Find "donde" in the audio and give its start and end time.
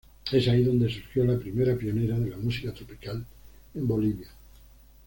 0.63-0.89